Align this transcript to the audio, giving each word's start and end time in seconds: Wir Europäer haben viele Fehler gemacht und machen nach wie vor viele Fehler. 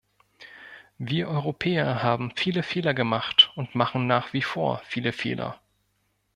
Wir 0.97 1.27
Europäer 1.27 2.01
haben 2.01 2.31
viele 2.35 2.63
Fehler 2.63 2.95
gemacht 2.95 3.51
und 3.55 3.75
machen 3.75 4.07
nach 4.07 4.33
wie 4.33 4.41
vor 4.41 4.81
viele 4.87 5.13
Fehler. 5.13 5.61